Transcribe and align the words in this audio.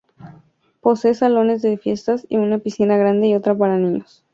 Posee 0.79 1.13
salones 1.13 1.61
de 1.61 1.77
fiestas 1.77 2.25
y 2.27 2.37
una 2.37 2.57
piscina 2.57 2.97
grande 2.97 3.27
y 3.27 3.35
otra 3.35 3.55
para 3.55 3.77
niños. 3.77 4.25